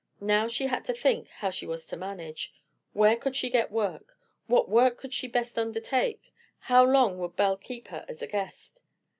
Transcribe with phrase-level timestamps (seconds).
[0.19, 2.51] Now she had to think how she was to manage.
[2.93, 4.17] Where could she get work?
[4.47, 6.33] What work could she best undertake?
[6.61, 8.81] How long would Belle keep her as a guest?